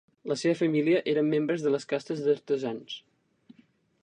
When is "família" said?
0.61-1.01